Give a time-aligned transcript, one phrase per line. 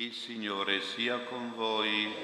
[0.00, 2.14] Il Signore sia con voi.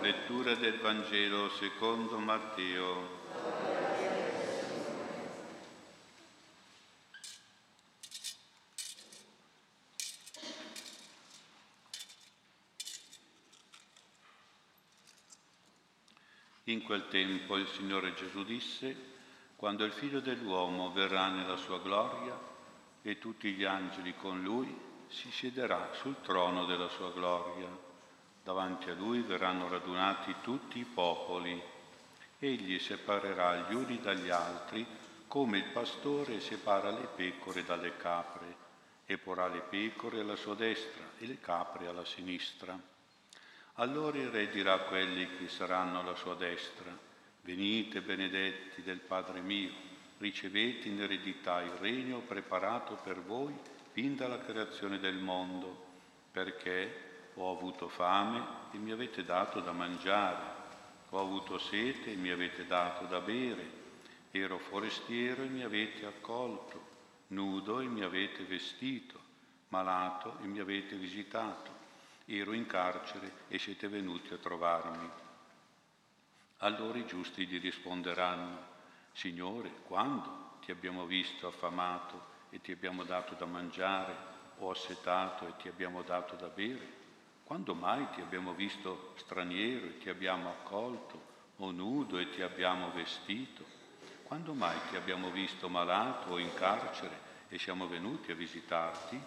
[0.00, 3.20] Lettura del Vangelo secondo Matteo.
[16.64, 18.96] In quel tempo il Signore Gesù disse,
[19.56, 22.34] quando il Figlio dell'uomo verrà nella sua gloria
[23.02, 27.68] e tutti gli angeli con lui, si siederà sul trono della sua gloria.
[28.42, 31.62] Davanti a lui verranno radunati tutti i popoli.
[32.38, 34.84] Egli separerà gli uni dagli altri
[35.28, 38.56] come il pastore separa le pecore dalle capre
[39.06, 42.78] e porrà le pecore alla sua destra e le capre alla sinistra.
[43.74, 46.90] Allora il re dirà a quelli che saranno alla sua destra,
[47.42, 49.72] venite benedetti del Padre mio,
[50.18, 53.54] ricevete in eredità il regno preparato per voi
[53.92, 55.90] fin dalla creazione del mondo,
[56.30, 60.60] perché ho avuto fame e mi avete dato da mangiare,
[61.10, 63.80] ho avuto sete e mi avete dato da bere,
[64.30, 66.90] ero forestiero e mi avete accolto,
[67.28, 69.20] nudo e mi avete vestito,
[69.68, 71.70] malato e mi avete visitato,
[72.24, 75.10] ero in carcere e siete venuti a trovarmi.
[76.58, 78.70] Allora i giusti gli risponderanno,
[79.12, 84.14] Signore, quando ti abbiamo visto affamato e ti abbiamo dato da mangiare,
[84.58, 87.00] o assetato e ti abbiamo dato da bere?
[87.44, 92.90] Quando mai ti abbiamo visto straniero e ti abbiamo accolto, o nudo e ti abbiamo
[92.92, 93.64] vestito?
[94.22, 99.20] Quando mai ti abbiamo visto malato o in carcere e siamo venuti a visitarti?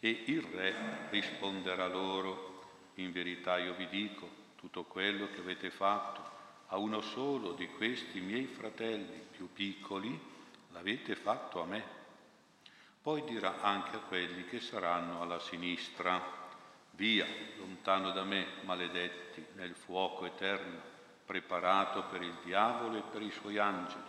[0.00, 0.74] E il re
[1.10, 6.20] risponderà loro, in verità io vi dico, tutto quello che avete fatto
[6.68, 10.18] a uno solo di questi miei fratelli più piccoli,
[10.70, 12.00] l'avete fatto a me.
[13.02, 16.22] Poi dirà anche a quelli che saranno alla sinistra,
[16.92, 17.26] via,
[17.58, 20.78] lontano da me, maledetti, nel fuoco eterno,
[21.26, 24.04] preparato per il diavolo e per i suoi angeli,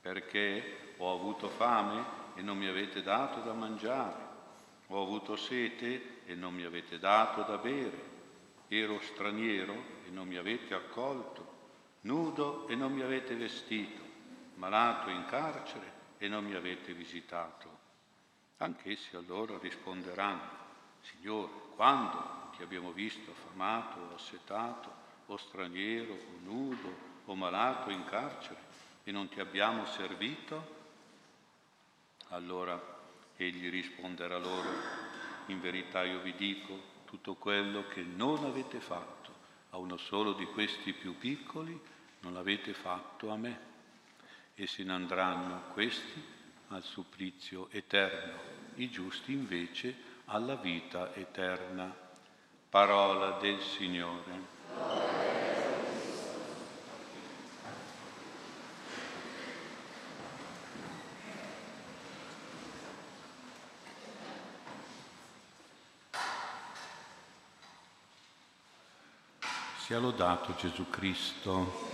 [0.00, 4.30] perché ho avuto fame e non mi avete dato da mangiare,
[4.86, 8.10] ho avuto sete e non mi avete dato da bere,
[8.68, 9.74] ero straniero
[10.06, 11.52] e non mi avete accolto,
[12.02, 14.02] nudo e non mi avete vestito,
[14.54, 17.81] malato in carcere e non mi avete visitato.
[18.62, 20.60] Anch'essi allora risponderanno,
[21.00, 24.88] Signore, quando ti abbiamo visto affamato o assetato,
[25.26, 28.60] o straniero, o nudo, o malato in carcere,
[29.02, 30.80] e non ti abbiamo servito?
[32.28, 32.80] Allora
[33.36, 34.68] egli risponderà loro,
[35.46, 39.34] in verità io vi dico, tutto quello che non avete fatto
[39.70, 41.76] a uno solo di questi più piccoli,
[42.20, 43.70] non l'avete fatto a me.
[44.54, 46.40] E se ne andranno questi
[46.74, 48.38] al supplizio eterno,
[48.76, 49.94] i giusti invece
[50.26, 51.94] alla vita eterna.
[52.70, 54.60] Parola del Signore.
[69.76, 71.90] Sia lodato Gesù Cristo.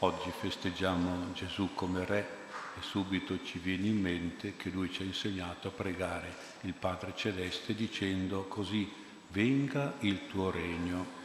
[0.00, 2.39] Oggi festeggiamo Gesù come Re
[2.78, 7.12] e subito ci viene in mente che lui ci ha insegnato a pregare il Padre
[7.14, 8.90] Celeste dicendo così
[9.28, 11.18] venga il tuo regno.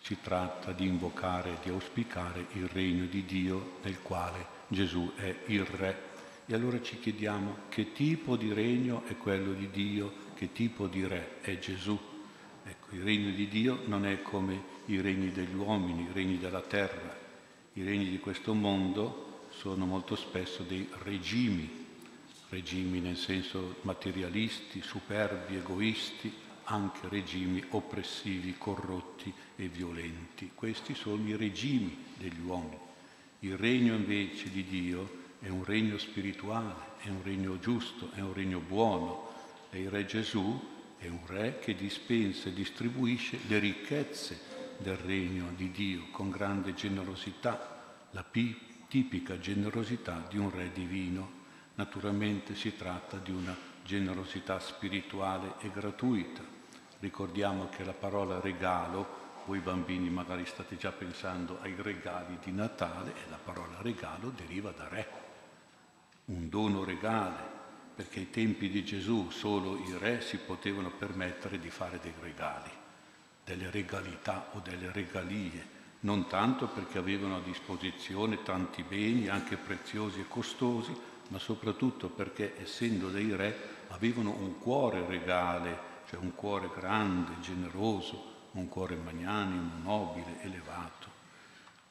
[0.00, 5.64] Si tratta di invocare, di auspicare il regno di Dio nel quale Gesù è il
[5.64, 6.14] Re.
[6.46, 11.04] E allora ci chiediamo che tipo di regno è quello di Dio, che tipo di
[11.04, 11.98] Re è Gesù.
[12.64, 16.60] Ecco, il regno di Dio non è come i regni degli uomini, i regni della
[16.60, 17.24] terra.
[17.72, 21.84] I regni di questo mondo sono molto spesso dei regimi,
[22.50, 26.32] regimi nel senso materialisti, superbi, egoisti,
[26.64, 30.50] anche regimi oppressivi, corrotti e violenti.
[30.54, 32.78] Questi sono i regimi degli uomini.
[33.40, 38.34] Il regno invece di Dio è un regno spirituale, è un regno giusto, è un
[38.34, 39.32] regno buono
[39.70, 45.52] e il Re Gesù è un Re che dispensa e distribuisce le ricchezze del regno
[45.54, 51.44] di Dio con grande generosità, la pipa tipica generosità di un re divino.
[51.74, 56.42] Naturalmente si tratta di una generosità spirituale e gratuita.
[57.00, 63.10] Ricordiamo che la parola regalo, voi bambini magari state già pensando ai regali di Natale
[63.10, 65.08] e la parola regalo deriva da re,
[66.26, 67.54] un dono regale,
[67.94, 72.70] perché ai tempi di Gesù solo i re si potevano permettere di fare dei regali,
[73.44, 75.75] delle regalità o delle regalie
[76.06, 80.96] non tanto perché avevano a disposizione tanti beni, anche preziosi e costosi,
[81.28, 88.34] ma soprattutto perché, essendo dei re, avevano un cuore regale, cioè un cuore grande, generoso,
[88.52, 91.08] un cuore magnanimo, nobile, elevato.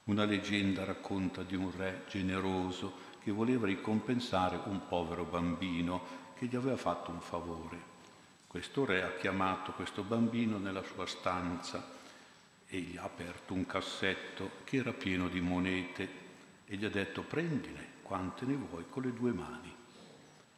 [0.06, 6.56] Una leggenda racconta di un re generoso che voleva ricompensare un povero bambino che gli
[6.56, 7.94] aveva fatto un favore.
[8.48, 11.95] Questo re ha chiamato questo bambino nella sua stanza
[12.68, 16.10] e gli ha aperto un cassetto che era pieno di monete
[16.66, 19.74] e gli ha detto prendine quante ne vuoi con le due mani.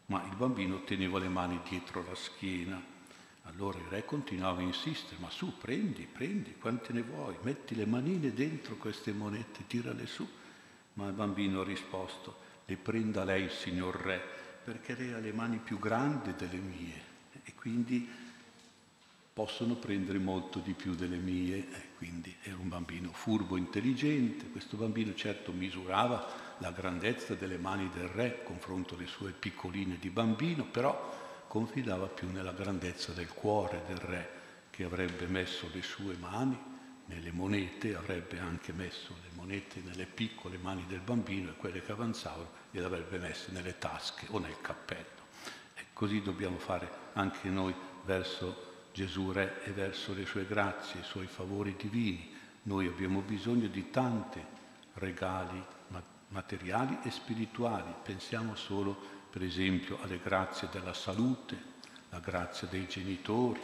[0.07, 2.81] Ma il bambino teneva le mani dietro la schiena.
[3.43, 7.85] Allora il re continuava a insistere, ma su, prendi, prendi, quante ne vuoi, metti le
[7.85, 10.27] manine dentro queste monete, tirale su.
[10.93, 14.21] Ma il bambino ha risposto, le prenda lei, signor re,
[14.63, 17.01] perché lei ha le mani più grandi delle mie
[17.43, 18.09] e quindi
[19.31, 21.86] possono prendere molto di più delle mie.
[21.97, 24.49] Quindi era un bambino furbo, intelligente.
[24.51, 30.09] Questo bambino certo misurava la grandezza delle mani del re confronto alle sue piccoline di
[30.09, 34.29] bambino, però confidava più nella grandezza del cuore del re,
[34.69, 36.55] che avrebbe messo le sue mani
[37.05, 41.93] nelle monete, avrebbe anche messo le monete nelle piccole mani del bambino e quelle che
[41.93, 45.25] avanzavano le avrebbe messe nelle tasche o nel cappello.
[45.73, 47.73] E così dobbiamo fare anche noi
[48.05, 48.66] verso
[48.97, 52.33] Gesù Re e verso le sue grazie, i suoi favori divini.
[52.63, 54.43] Noi abbiamo bisogno di tanti
[54.95, 55.63] regali
[56.29, 57.93] materiali e spirituali.
[58.01, 58.97] Pensiamo solo,
[59.29, 61.55] per esempio, alle grazie della salute,
[62.09, 63.61] la grazia dei genitori,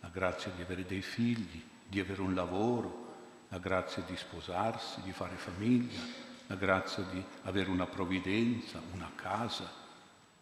[0.00, 3.14] la grazia di avere dei figli, di avere un lavoro,
[3.48, 6.02] la grazia di sposarsi, di fare famiglia,
[6.48, 9.72] la grazia di avere una provvidenza, una casa,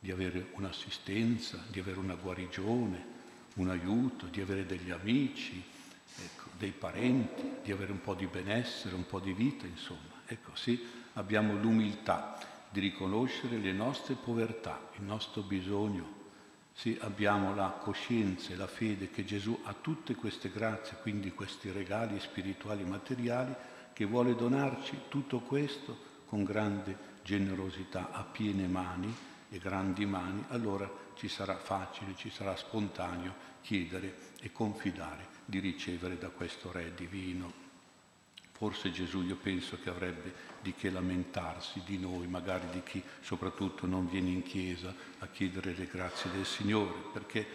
[0.00, 3.13] di avere un'assistenza, di avere una guarigione,
[3.54, 5.62] un aiuto, di avere degli amici,
[6.16, 10.22] ecco, dei parenti, di avere un po' di benessere, un po' di vita, insomma.
[10.26, 10.82] Ecco, sì,
[11.14, 12.38] abbiamo l'umiltà
[12.70, 16.22] di riconoscere le nostre povertà, il nostro bisogno.
[16.72, 21.70] Sì, abbiamo la coscienza e la fede che Gesù ha tutte queste grazie, quindi questi
[21.70, 23.54] regali spirituali e materiali,
[23.92, 25.96] che vuole donarci tutto questo
[26.26, 29.14] con grande generosità, a piene mani
[29.54, 36.18] e grandi mani, allora ci sarà facile, ci sarà spontaneo chiedere e confidare di ricevere
[36.18, 37.62] da questo Re divino.
[38.50, 43.86] Forse Gesù io penso che avrebbe di che lamentarsi di noi, magari di chi soprattutto
[43.86, 47.46] non viene in chiesa a chiedere le grazie del Signore, perché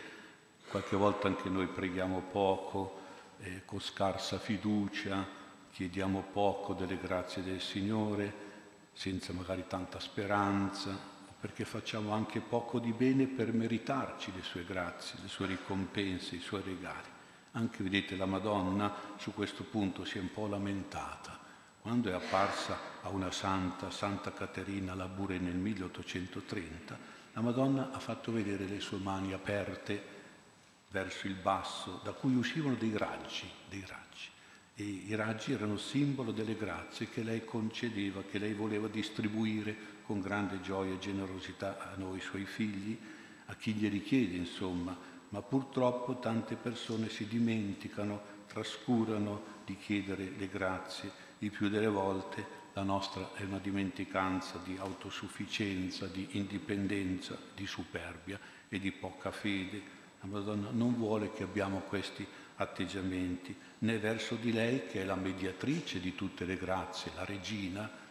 [0.69, 3.01] qualche volta anche noi preghiamo poco,
[3.39, 5.27] eh, con scarsa fiducia,
[5.71, 8.47] chiediamo poco delle grazie del Signore,
[8.93, 15.19] senza magari tanta speranza, perché facciamo anche poco di bene per meritarci le sue grazie,
[15.21, 17.07] le sue ricompense, i suoi regali.
[17.53, 21.37] Anche vedete la Madonna su questo punto si è un po' lamentata.
[21.81, 26.97] Quando è apparsa a una santa, Santa Caterina Labure nel 1830,
[27.33, 30.17] la Madonna ha fatto vedere le sue mani aperte
[30.91, 34.27] verso il basso, da cui uscivano dei raggi, dei raggi.
[34.75, 40.21] E i raggi erano simbolo delle grazie che lei concedeva, che lei voleva distribuire con
[40.21, 42.97] grande gioia e generosità a noi suoi figli,
[43.45, 44.97] a chi gli richiede, insomma,
[45.29, 51.11] ma purtroppo tante persone si dimenticano, trascurano di chiedere le grazie.
[51.37, 58.39] Il più delle volte la nostra è una dimenticanza di autosufficienza, di indipendenza, di superbia
[58.67, 59.79] e di poca fede.
[60.21, 65.13] La Madonna non vuole che abbiamo questi atteggiamenti, né verso di lei che è la
[65.13, 68.07] mediatrice di tutte le grazie, la regina,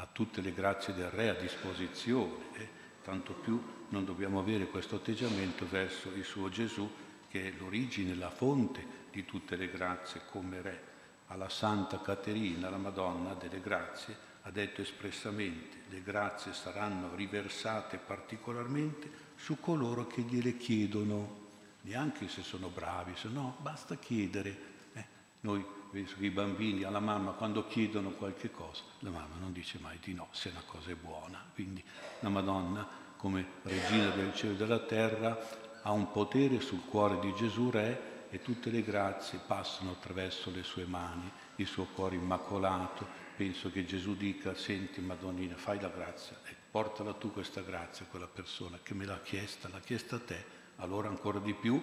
[0.00, 2.32] ha tutte le grazie del Re a disposizione.
[2.54, 2.68] Eh?
[3.02, 6.90] Tanto più non dobbiamo avere questo atteggiamento verso il suo Gesù,
[7.28, 10.88] che è l'origine, la fonte di tutte le grazie come Re.
[11.26, 19.28] Alla Santa Caterina, la Madonna delle Grazie, ha detto espressamente, le grazie saranno riversate particolarmente
[19.36, 21.48] su coloro che gliele chiedono,
[21.82, 24.58] neanche se sono bravi, se no basta chiedere.
[24.94, 25.04] Eh,
[25.40, 30.14] noi, i bambini, alla mamma, quando chiedono qualche cosa, la mamma non dice mai di
[30.14, 31.44] no, se una cosa è buona.
[31.52, 31.82] Quindi
[32.20, 35.38] la Madonna, come regina del cielo e della terra,
[35.82, 40.62] ha un potere sul cuore di Gesù Re e tutte le grazie passano attraverso le
[40.62, 43.06] sue mani, il suo cuore immacolato.
[43.36, 48.08] Penso che Gesù dica, senti Madonnina, fai la grazia, e portala tu questa grazia a
[48.08, 50.44] quella persona che me l'ha chiesta, l'ha chiesta a te,
[50.76, 51.82] allora ancora di più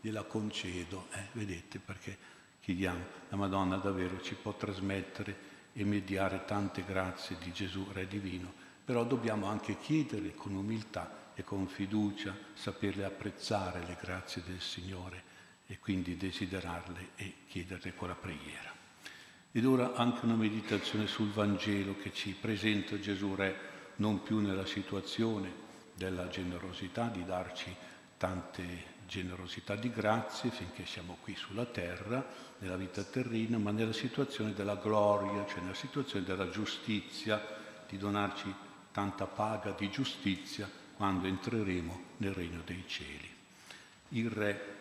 [0.00, 1.26] gliela concedo, eh?
[1.32, 2.36] vedete perché
[2.68, 8.52] chiediamo, la Madonna davvero ci può trasmettere e mediare tante grazie di Gesù, Re Divino,
[8.84, 15.22] però dobbiamo anche chiedere con umiltà e con fiducia, saperle apprezzare le grazie del Signore
[15.66, 18.70] e quindi desiderarle e chiederle con la preghiera.
[19.50, 23.56] Ed ora anche una meditazione sul Vangelo che ci presenta Gesù Re
[23.96, 25.50] non più nella situazione
[25.94, 27.74] della generosità di darci
[28.18, 32.24] tante generosità di grazie finché siamo qui sulla terra,
[32.58, 37.42] nella vita terrena, ma nella situazione della gloria, cioè nella situazione della giustizia,
[37.88, 38.54] di donarci
[38.92, 43.28] tanta paga di giustizia quando entreremo nel regno dei cieli.
[44.10, 44.76] Il Re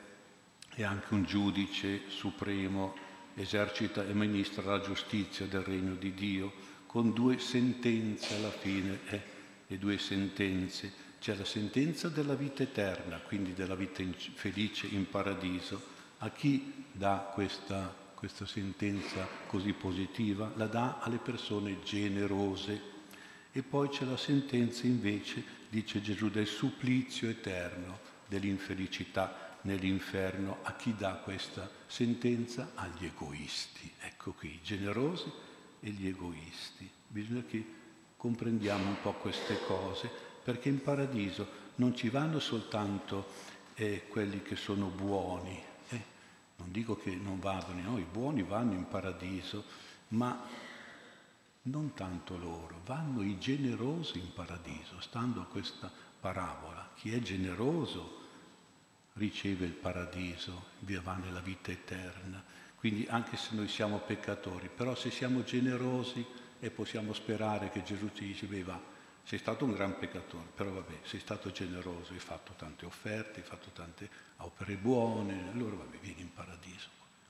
[0.73, 2.95] è anche un giudice supremo,
[3.33, 6.51] esercita e ministra la giustizia del regno di Dio,
[6.85, 9.21] con due sentenze alla fine, eh,
[9.67, 15.09] le due sentenze c'è la sentenza della vita eterna, quindi della vita in, felice in
[15.09, 15.95] paradiso.
[16.19, 20.51] A chi dà questa, questa sentenza così positiva?
[20.55, 22.95] La dà alle persone generose.
[23.51, 30.59] E poi c'è la sentenza invece, dice Gesù, del supplizio eterno, dell'infelicità nell'inferno.
[30.63, 32.71] A chi dà questa sentenza?
[32.75, 33.91] Agli egoisti.
[33.99, 35.31] Ecco qui, i generosi
[35.79, 36.89] e gli egoisti.
[37.07, 37.65] Bisogna che
[38.15, 43.27] comprendiamo un po' queste cose perché in paradiso non ci vanno soltanto
[43.75, 46.01] eh, quelli che sono buoni, eh.
[46.55, 49.65] non dico che non vadano, no, i buoni vanno in paradiso,
[50.09, 50.41] ma
[51.63, 56.91] non tanto loro, vanno i generosi in paradiso, stando a questa parabola.
[56.95, 58.19] Chi è generoso
[59.15, 62.41] riceve il paradiso, va nella vita eterna.
[62.77, 66.25] Quindi anche se noi siamo peccatori, però se siamo generosi
[66.61, 68.47] e possiamo sperare che Gesù ci dice,
[69.27, 73.45] sei stato un gran peccatore, però vabbè, sei stato generoso, hai fatto tante offerte, hai
[73.45, 76.87] fatto tante opere buone, allora vabbè, vieni in paradiso,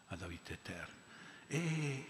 [0.09, 0.93] alla vita eterna.
[1.47, 2.05] E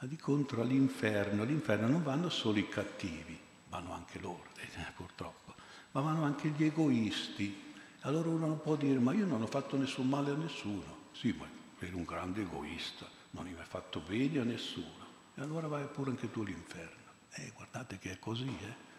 [0.00, 3.38] di contro all'inferno, all'inferno non vanno solo i cattivi,
[3.68, 5.56] vanno anche loro, eh, purtroppo,
[5.90, 7.74] ma vanno anche gli egoisti.
[8.04, 11.10] Allora uno non può dire, ma io non ho fatto nessun male a nessuno.
[11.12, 11.46] Sì, ma
[11.80, 15.04] eri un grande egoista, non hai mai fatto bene a nessuno.
[15.34, 17.10] E allora vai pure anche tu all'inferno.
[17.32, 18.91] Eh, guardate che è così, eh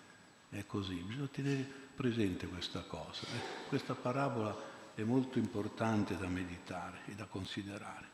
[0.53, 3.21] è così, bisogna tenere presente questa cosa.
[3.23, 3.67] Eh.
[3.67, 4.55] Questa parabola
[4.95, 8.11] è molto importante da meditare e da considerare.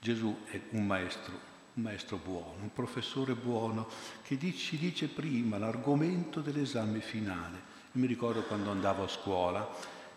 [0.00, 1.32] Gesù è un maestro,
[1.74, 3.88] un maestro buono, un professore buono
[4.22, 7.74] che ci dice prima l'argomento dell'esame finale.
[7.92, 9.68] Io mi ricordo quando andavo a scuola,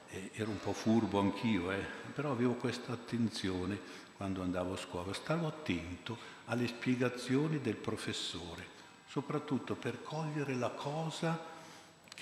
[0.10, 1.84] eh, ero un po' furbo anch'io, eh,
[2.14, 3.80] però avevo questa attenzione
[4.18, 8.66] quando andavo a scuola, stavo attento alle spiegazioni del professore,
[9.08, 11.58] soprattutto per cogliere la cosa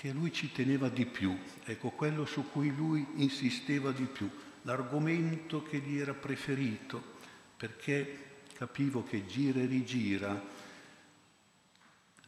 [0.00, 4.30] che lui ci teneva di più, ecco quello su cui lui insisteva di più,
[4.62, 7.02] l'argomento che gli era preferito,
[7.56, 10.40] perché capivo che gira e rigira,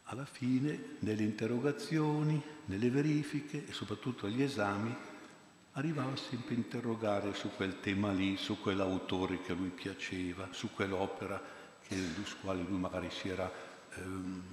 [0.03, 4.93] alla fine nelle interrogazioni, nelle verifiche e soprattutto agli esami,
[5.71, 10.73] arrivava sempre a interrogare su quel tema lì, su quell'autore che a lui piaceva, su
[10.73, 11.41] quell'opera
[11.87, 13.49] che, su quale lui magari si era
[13.95, 14.43] ehm,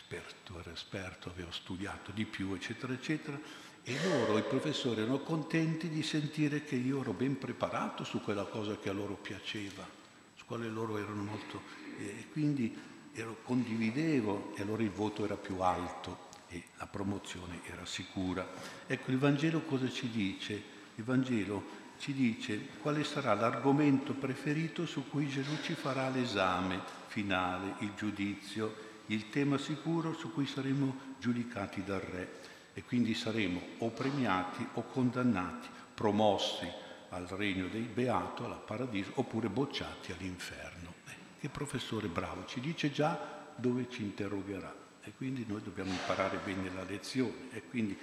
[0.00, 3.38] esperto, ero esperto, avevo studiato di più, eccetera, eccetera,
[3.82, 8.44] e loro, i professori, erano contenti di sentire che io ero ben preparato su quella
[8.44, 9.86] cosa che a loro piaceva,
[10.34, 11.88] su quale loro erano molto...
[11.98, 12.74] E quindi
[13.12, 18.48] ero, condividevo e allora il voto era più alto e la promozione era sicura.
[18.86, 20.62] Ecco, il Vangelo cosa ci dice?
[20.94, 27.74] Il Vangelo ci dice quale sarà l'argomento preferito su cui Gesù ci farà l'esame finale,
[27.80, 32.38] il giudizio il tema sicuro su cui saremo giudicati dal Re.
[32.74, 36.68] E quindi saremo o premiati o condannati, promossi
[37.10, 40.94] al regno dei beato, al paradiso, oppure bocciati all'inferno.
[41.40, 44.72] Eh, professore bravo, ci dice già dove ci interrogherà.
[45.02, 47.50] E quindi noi dobbiamo imparare bene la lezione.
[47.52, 47.98] E quindi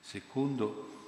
[0.00, 0.98] secondo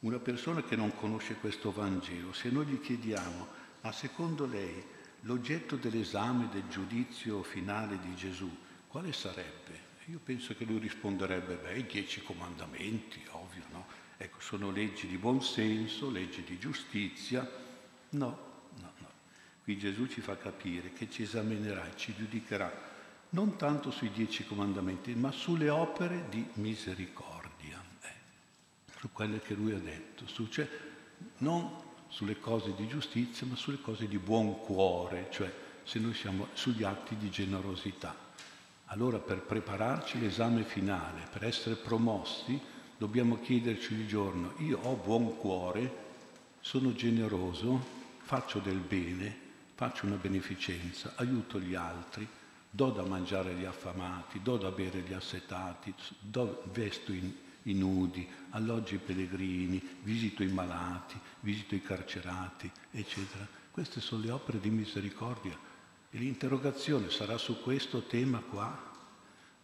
[0.00, 3.46] una persona che non conosce questo Vangelo, se noi gli chiediamo,
[3.80, 4.84] ma secondo lei
[5.22, 8.64] l'oggetto dell'esame del giudizio finale di Gesù
[8.96, 9.78] quale sarebbe?
[10.06, 13.84] Io penso che lui risponderebbe, beh, i dieci comandamenti, ovvio, no?
[14.16, 17.46] Ecco, sono leggi di buon senso, leggi di giustizia.
[18.10, 18.38] No,
[18.80, 19.08] no, no.
[19.64, 22.72] Qui Gesù ci fa capire che ci esaminerà e ci giudicherà
[23.30, 28.12] non tanto sui dieci comandamenti, ma sulle opere di misericordia, eh,
[28.98, 30.66] su quelle che lui ha detto, su, cioè
[31.38, 31.70] non
[32.08, 35.52] sulle cose di giustizia, ma sulle cose di buon cuore, cioè
[35.84, 38.24] se noi siamo sugli atti di generosità.
[38.86, 42.58] Allora per prepararci l'esame finale, per essere promossi,
[42.96, 46.04] dobbiamo chiederci ogni giorno, io ho buon cuore,
[46.60, 47.84] sono generoso,
[48.22, 52.26] faccio del bene, faccio una beneficenza, aiuto gli altri,
[52.70, 58.28] do da mangiare agli affamati, do da bere agli assetati, do, vesto i, i nudi,
[58.50, 63.46] alloggio i pellegrini, visito i malati, visito i carcerati, eccetera.
[63.70, 65.65] Queste sono le opere di misericordia
[66.16, 68.74] e l'interrogazione sarà su questo tema qua.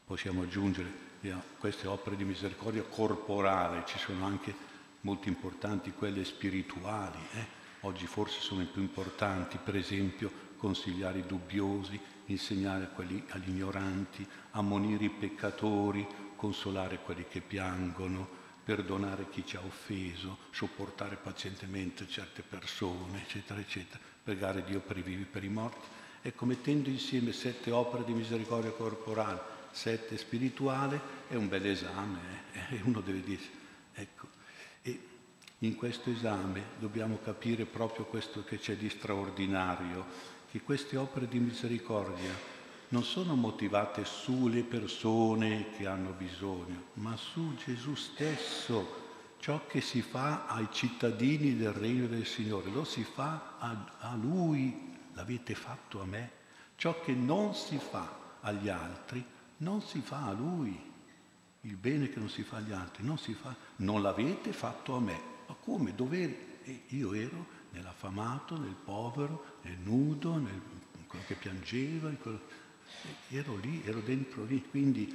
[0.05, 1.11] Possiamo aggiungere
[1.59, 4.55] queste opere di misericordia corporale, ci sono anche
[5.01, 7.47] molto importanti quelle spirituali, eh?
[7.81, 15.05] oggi forse sono più importanti, per esempio consigliare i dubbiosi, insegnare quelli, agli ignoranti, ammonire
[15.05, 16.07] i peccatori,
[16.37, 18.29] consolare quelli che piangono,
[18.63, 25.03] perdonare chi ci ha offeso, sopportare pazientemente certe persone, eccetera, eccetera, pregare Dio per i
[25.03, 26.01] vivi e per i morti.
[26.23, 29.41] Ecco, mettendo insieme sette opere di misericordia corporale,
[29.73, 32.21] sette spirituale, è un bel esame,
[32.53, 32.81] eh?
[32.85, 33.43] uno deve dire,
[33.93, 34.29] ecco,
[34.83, 35.01] e
[35.59, 41.41] in questo esame dobbiamo capire proprio questo che c'è di straordinario, che queste opere di
[41.41, 42.51] misericordia
[42.89, 49.01] non sono motivate sulle persone che hanno bisogno, ma su Gesù stesso.
[49.39, 54.15] Ciò che si fa ai cittadini del regno del Signore lo si fa a, a
[54.15, 56.31] Lui, l'avete fatto a me.
[56.77, 59.25] Ciò che non si fa agli altri
[59.59, 60.91] non si fa a Lui.
[61.63, 65.01] Il bene che non si fa agli altri non si fa, non l'avete fatto a
[65.01, 65.21] me.
[65.47, 65.95] Ma come?
[65.95, 70.61] Dove io ero nell'affamato, nel povero, nel nudo, nel
[71.13, 72.41] quello che piangeva, quello
[73.29, 75.15] ero lì, ero dentro lì, quindi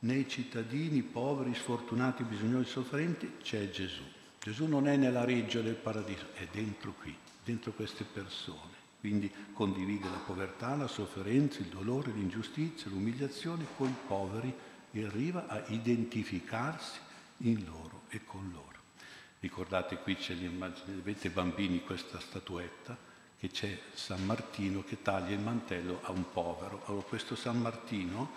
[0.00, 4.02] nei cittadini poveri, sfortunati, bisognosi, sofferenti c'è Gesù.
[4.38, 8.79] Gesù non è nella reggia del paradiso, è dentro qui, dentro queste persone.
[9.00, 14.54] Quindi condivide la povertà, la sofferenza, il dolore, l'ingiustizia, l'umiliazione con i poveri
[14.92, 16.98] e arriva a identificarsi
[17.38, 18.78] in loro e con loro.
[19.40, 22.96] Ricordate qui c'è l'immagine, avete bambini questa statuetta,
[23.38, 26.82] che c'è San Martino che taglia il mantello a un povero.
[26.84, 28.30] Allora questo San Martino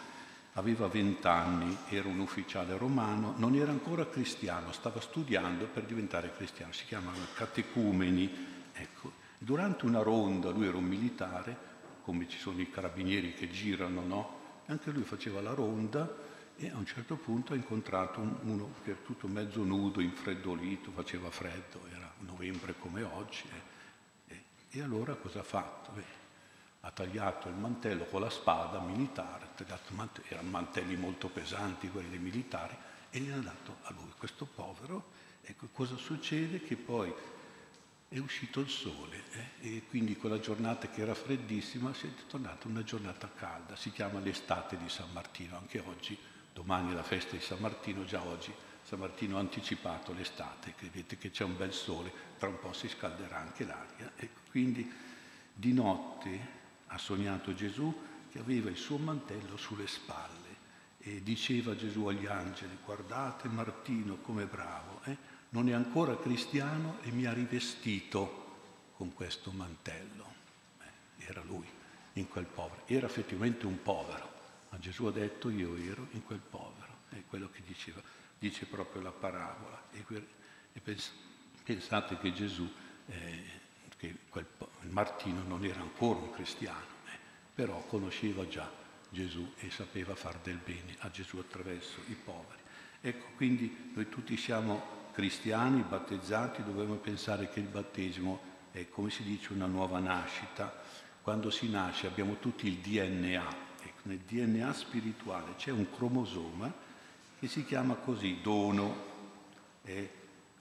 [0.53, 6.71] aveva vent'anni, era un ufficiale romano, non era ancora cristiano, stava studiando per diventare cristiano,
[6.71, 8.31] si chiamano catecumeni.
[8.71, 9.22] Ecco.
[9.43, 11.71] Durante una ronda, lui era un militare,
[12.03, 14.39] come ci sono i carabinieri che girano, no?
[14.67, 16.09] Anche lui faceva la ronda
[16.55, 21.29] e a un certo punto ha incontrato uno che era tutto mezzo nudo, infreddolito, faceva
[21.29, 23.43] freddo, era novembre come oggi.
[23.51, 23.73] Eh
[24.75, 25.91] e allora cosa ha fatto?
[25.91, 26.21] Beh,
[26.79, 29.49] ha tagliato il mantello con la spada militare,
[30.29, 32.75] erano mantelli molto pesanti quelli dei militari,
[33.09, 35.11] e gliel'ha dato a lui, questo povero.
[35.41, 36.61] Ecco, cosa succede?
[36.61, 37.13] Che poi
[38.13, 39.75] è uscito il sole eh?
[39.75, 44.19] e quindi quella giornata che era freddissima si è tornata una giornata calda, si chiama
[44.19, 46.15] l'estate di San Martino, anche oggi,
[46.53, 51.17] domani è la festa di San Martino, già oggi San Martino ha anticipato l'estate, vedete
[51.17, 54.11] che c'è un bel sole, tra un po' si scalderà anche l'aria.
[54.15, 54.87] Ecco, quindi
[55.51, 57.99] di notte ha sognato Gesù
[58.29, 60.51] che aveva il suo mantello sulle spalle
[60.99, 65.32] e diceva Gesù agli angeli, guardate Martino come bravo, eh?
[65.53, 70.33] Non è ancora cristiano e mi ha rivestito con questo mantello.
[70.79, 71.67] Eh, era lui
[72.13, 74.31] in quel povero, era effettivamente un povero,
[74.69, 78.01] ma Gesù ha detto io ero in quel povero, è quello che diceva,
[78.37, 79.81] dice proprio la parabola.
[79.91, 80.03] E,
[80.73, 80.95] e
[81.63, 82.71] pensate che Gesù
[83.07, 83.61] eh,
[83.97, 84.45] che quel,
[84.89, 87.17] Martino non era ancora un cristiano, eh,
[87.53, 88.69] però conosceva già
[89.09, 92.61] Gesù e sapeva far del bene a Gesù attraverso i poveri.
[93.01, 99.23] Ecco, quindi noi tutti siamo cristiani, battezzati, dobbiamo pensare che il battesimo è, come si
[99.23, 100.81] dice, una nuova nascita.
[101.21, 106.73] Quando si nasce abbiamo tutti il DNA, ecco, nel DNA spirituale c'è un cromosoma
[107.39, 109.11] che si chiama così, dono,
[109.83, 110.09] e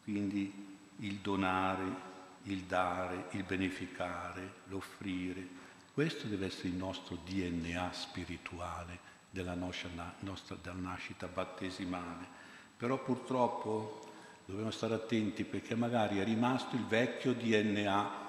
[0.05, 2.11] quindi il donare,
[2.45, 5.61] il dare, il beneficare, l'offrire.
[5.95, 8.99] Questo deve essere il nostro DNA spirituale
[9.31, 12.41] della nostra, nostra della nascita battesimale.
[12.77, 14.12] Però purtroppo
[14.53, 18.21] dobbiamo stare attenti perché magari è rimasto il vecchio DNA.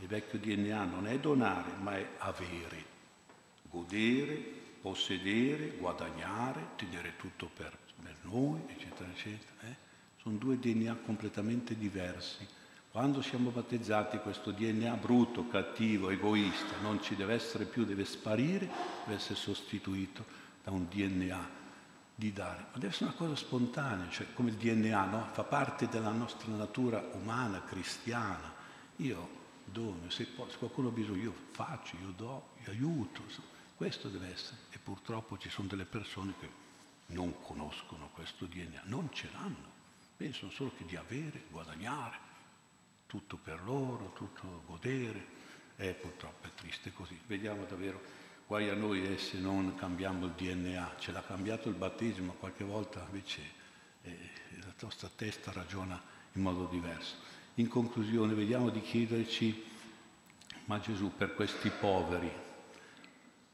[0.00, 2.84] Il vecchio DNA non è donare, ma è avere,
[3.62, 4.34] godere,
[4.80, 7.76] possedere, guadagnare, tenere tutto per,
[8.22, 9.52] noi, eccetera, eccetera.
[9.62, 9.74] Eh?
[10.20, 12.46] Sono due DNA completamente diversi.
[12.90, 18.68] Quando siamo battezzati questo DNA brutto, cattivo, egoista non ci deve essere più, deve sparire,
[19.04, 20.24] deve essere sostituito
[20.64, 21.57] da un DNA
[22.18, 22.66] di dare.
[22.72, 25.28] Ma deve essere una cosa spontanea, cioè come il DNA, no?
[25.30, 28.52] Fa parte della nostra natura umana, cristiana.
[28.96, 29.28] Io
[29.64, 33.22] dono, se, qualcuno ha bisogno, io faccio, io do, io aiuto.
[33.76, 34.56] Questo deve essere.
[34.70, 36.50] E purtroppo ci sono delle persone che
[37.06, 39.76] non conoscono questo DNA, non ce l'hanno.
[40.16, 42.16] Pensano solo che di avere, guadagnare,
[43.06, 45.36] tutto per loro, tutto godere.
[45.76, 47.16] E purtroppo è triste così.
[47.28, 48.02] Vediamo davvero,
[48.48, 50.94] guai a noi eh, se non cambiamo il DNA.
[50.98, 53.42] Ce l'ha cambiato il battesimo, qualche volta invece
[54.02, 54.18] eh,
[54.60, 57.16] la nostra testa ragiona in modo diverso.
[57.56, 59.64] In conclusione, vediamo di chiederci,
[60.64, 62.30] ma Gesù per questi poveri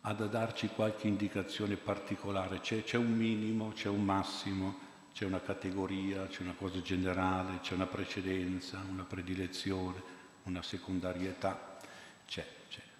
[0.02, 2.60] ha da darci qualche indicazione particolare?
[2.60, 4.92] C'è, c'è un minimo, c'è un massimo?
[5.12, 10.02] c'è una categoria, c'è una cosa generale, c'è una precedenza, una predilezione,
[10.42, 11.78] una secondarietà.
[12.26, 12.44] C'è.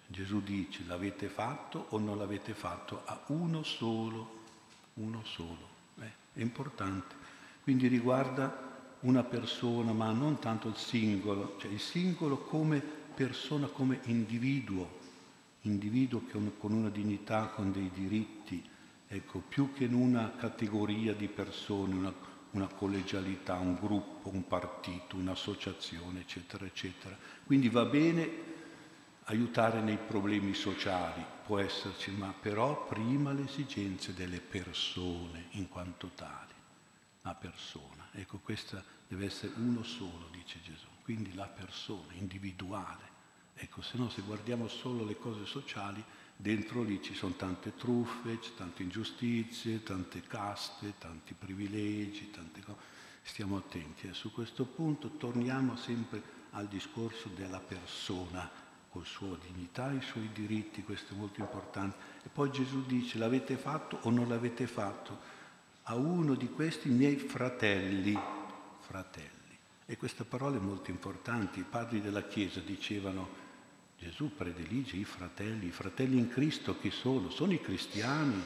[0.07, 4.43] Gesù dice l'avete fatto o non l'avete fatto a uno solo,
[4.95, 5.73] uno solo.
[5.99, 7.15] Eh, è importante.
[7.63, 13.99] Quindi riguarda una persona, ma non tanto il singolo, cioè il singolo come persona, come
[14.05, 14.99] individuo,
[15.61, 16.21] individuo
[16.57, 18.63] con una dignità, con dei diritti,
[19.07, 22.13] ecco, più che in una categoria di persone, una,
[22.51, 27.17] una collegialità, un gruppo, un partito, un'associazione, eccetera, eccetera.
[27.45, 28.53] Quindi va bene
[29.25, 36.11] aiutare nei problemi sociali, può esserci, ma però prima le esigenze delle persone in quanto
[36.15, 36.53] tali,
[37.21, 38.09] la persona.
[38.11, 43.13] Ecco, questa deve essere uno solo, dice Gesù, quindi la persona individuale.
[43.55, 46.03] Ecco, se no se guardiamo solo le cose sociali,
[46.35, 52.93] dentro lì ci sono tante truffe, tante ingiustizie, tante caste, tanti privilegi, tante cose.
[53.23, 54.07] Stiamo attenti.
[54.07, 54.13] Eh.
[54.13, 58.49] Su questo punto torniamo sempre al discorso della persona,
[58.95, 61.97] con sua dignità i suoi diritti, questo è molto importante.
[62.23, 65.19] E poi Gesù dice, l'avete fatto o non l'avete fatto?
[65.83, 68.17] A uno di questi miei fratelli,
[68.79, 69.57] fratelli.
[69.85, 71.59] E questa parola è molto importante.
[71.59, 73.27] I padri della Chiesa dicevano,
[73.99, 77.29] Gesù predilige i fratelli, i fratelli in Cristo chi sono?
[77.29, 78.41] Sono i cristiani,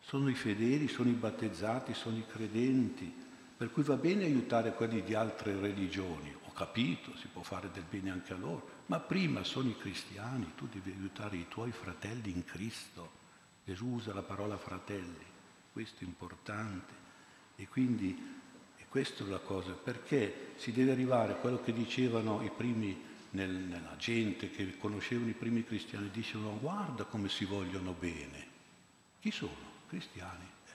[0.00, 3.22] sono i fedeli, sono i battezzati, sono i credenti,
[3.56, 8.10] per cui va bene aiutare quelli di altre religioni, capito, si può fare del bene
[8.10, 12.44] anche a loro, ma prima sono i cristiani, tu devi aiutare i tuoi fratelli in
[12.44, 13.22] Cristo.
[13.64, 15.24] Gesù usa la parola fratelli,
[15.72, 17.02] questo è importante.
[17.56, 18.42] E quindi
[18.76, 23.12] e questa è la cosa, perché si deve arrivare a quello che dicevano i primi
[23.30, 28.46] nel, nella gente che conoscevano i primi cristiani, dicevano guarda come si vogliono bene.
[29.20, 29.72] Chi sono?
[29.88, 30.44] Cristiani.
[30.66, 30.72] Eh.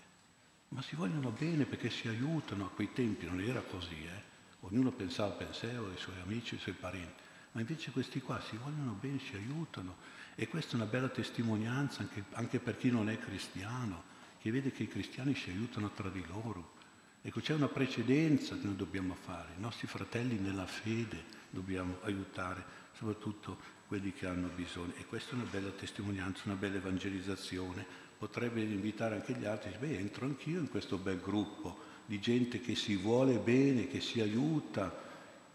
[0.69, 4.28] Ma si vogliono bene perché si aiutano a quei tempi, non era così, eh.
[4.61, 7.23] Ognuno pensava per sé o ai suoi amici, ai suoi parenti.
[7.53, 9.95] Ma invece questi qua si vogliono bene, si aiutano.
[10.35, 14.03] E questa è una bella testimonianza anche, anche per chi non è cristiano,
[14.39, 16.77] che vede che i cristiani si aiutano tra di loro.
[17.21, 22.63] Ecco, c'è una precedenza che noi dobbiamo fare, i nostri fratelli nella fede dobbiamo aiutare,
[22.93, 24.93] soprattutto quelli che hanno bisogno.
[24.95, 27.85] E questa è una bella testimonianza, una bella evangelizzazione.
[28.17, 32.73] Potrebbe invitare anche gli altri, beh, entro anch'io in questo bel gruppo di gente che
[32.73, 34.91] si vuole bene, che si aiuta,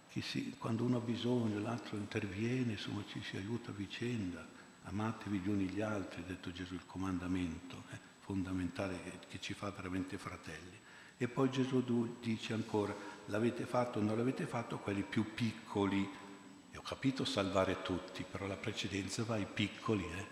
[0.08, 4.46] che si, quando uno ha bisogno l'altro interviene, insomma ci si aiuta a vicenda.
[4.84, 9.52] Amatevi gli uni gli altri, ha detto Gesù, il comandamento eh, fondamentale che, che ci
[9.52, 10.78] fa veramente fratelli.
[11.16, 11.82] E poi Gesù
[12.20, 12.94] dice ancora,
[13.26, 16.08] l'avete fatto o non l'avete fatto, quelli più piccoli.
[16.70, 20.26] E ho capito salvare tutti, però la precedenza va ai piccoli, eh?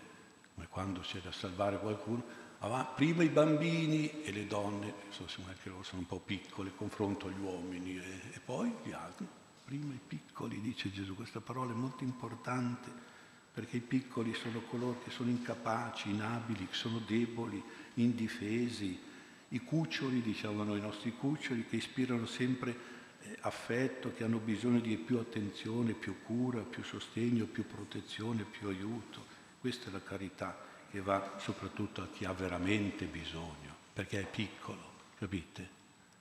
[0.55, 2.42] come quando c'è da salvare qualcuno.
[2.65, 7.27] Ma prima i bambini e le donne, insomma, anche loro sono un po' piccole, confronto
[7.27, 8.35] agli uomini, eh?
[8.35, 9.27] e poi gli altri.
[9.65, 12.89] Prima i piccoli, dice Gesù, questa parola è molto importante
[13.53, 17.61] perché i piccoli sono coloro che sono incapaci, inabili, che sono deboli,
[17.95, 18.97] indifesi,
[19.49, 22.75] i cuccioli, diciamo i nostri cuccioli, che ispirano sempre
[23.23, 28.69] eh, affetto, che hanno bisogno di più attenzione, più cura, più sostegno, più protezione, più
[28.69, 29.25] aiuto.
[29.59, 34.91] Questa è la carità che va soprattutto a chi ha veramente bisogno, perché è piccolo,
[35.17, 35.67] capite?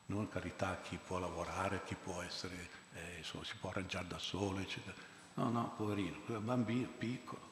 [0.06, 4.06] Non carità a chi può lavorare, a chi può essere, eh, insomma, si può arrangiare
[4.06, 4.96] da solo, eccetera.
[5.34, 7.50] No, no, poverino, bambino piccolo.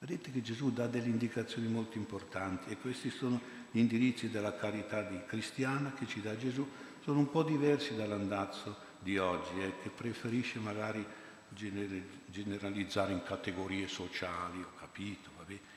[0.00, 5.06] Vedete che Gesù dà delle indicazioni molto importanti e questi sono gli indirizzi della carità
[5.26, 6.68] cristiana che ci dà Gesù,
[7.04, 11.06] sono un po' diversi dall'andazzo di oggi, eh, che preferisce magari
[11.50, 15.35] generalizzare in categorie sociali, ho capito,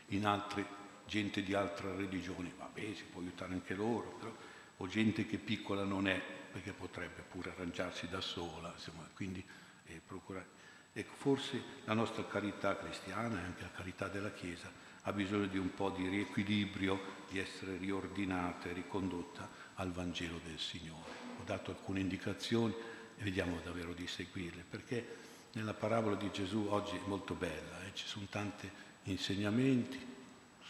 [0.10, 0.66] in altre,
[1.06, 4.36] gente di altre religioni, vabbè, si può aiutare anche loro, però,
[4.78, 9.44] o gente che piccola non è, perché potrebbe pure arrangiarsi da sola, insomma, quindi
[9.86, 10.58] eh, procurare.
[10.94, 14.72] Ecco, forse la nostra carità cristiana e anche la carità della Chiesa
[15.04, 20.60] ha bisogno di un po' di riequilibrio, di essere riordinata e ricondotta al Vangelo del
[20.60, 21.10] Signore.
[21.40, 22.74] Ho dato alcune indicazioni
[23.18, 25.18] e vediamo davvero di seguirle, perché
[25.54, 27.94] nella parabola di Gesù oggi è molto bella, eh?
[27.94, 28.70] ci sono tanti
[29.04, 30.08] insegnamenti,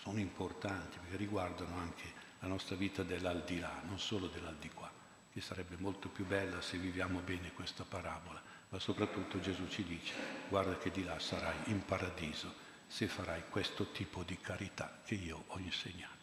[0.01, 4.91] sono importanti perché riguardano anche la nostra vita dell'aldilà, non solo dell'aldiquà,
[5.31, 10.13] che sarebbe molto più bella se viviamo bene questa parabola ma soprattutto Gesù ci dice,
[10.47, 15.43] guarda che di là sarai in paradiso se farai questo tipo di carità che io
[15.47, 16.18] ho insegnato.